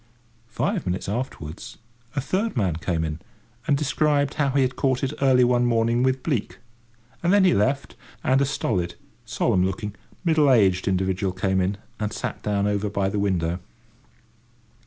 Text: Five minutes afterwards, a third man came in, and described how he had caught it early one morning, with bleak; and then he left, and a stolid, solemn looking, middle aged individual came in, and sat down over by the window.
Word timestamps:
Five 0.47 0.87
minutes 0.87 1.07
afterwards, 1.07 1.77
a 2.15 2.21
third 2.21 2.57
man 2.57 2.77
came 2.77 3.03
in, 3.05 3.19
and 3.67 3.77
described 3.77 4.33
how 4.33 4.49
he 4.49 4.63
had 4.63 4.75
caught 4.75 5.03
it 5.03 5.13
early 5.21 5.43
one 5.43 5.63
morning, 5.67 6.01
with 6.01 6.23
bleak; 6.23 6.57
and 7.21 7.31
then 7.31 7.43
he 7.43 7.53
left, 7.53 7.95
and 8.23 8.41
a 8.41 8.45
stolid, 8.45 8.95
solemn 9.25 9.63
looking, 9.63 9.93
middle 10.25 10.49
aged 10.51 10.87
individual 10.87 11.31
came 11.33 11.61
in, 11.61 11.77
and 11.99 12.13
sat 12.13 12.41
down 12.41 12.65
over 12.65 12.89
by 12.89 13.09
the 13.09 13.19
window. 13.19 13.59